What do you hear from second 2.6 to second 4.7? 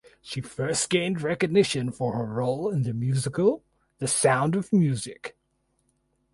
in the musical "The Sound